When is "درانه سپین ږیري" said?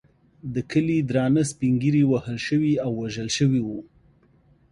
1.09-2.03